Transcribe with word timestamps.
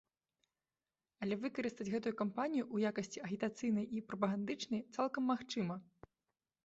Але 1.25 1.35
выкарыстаць 1.43 1.87
гэтую 1.95 2.13
кампанію 2.23 2.61
ў 2.75 2.93
якасці 2.93 3.23
агітацыйнай 3.29 3.85
і 3.99 4.03
прапагандычнай 4.09 4.81
цалкам 4.99 5.23
магчыма. 5.35 5.75